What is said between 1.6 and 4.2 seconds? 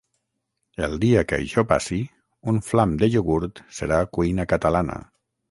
passi un "flam de iogurt" serà